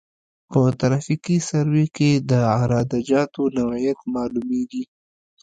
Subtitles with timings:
[0.51, 4.83] په ترافیکي سروې کې د عراده جاتو نوعیت معلومیږي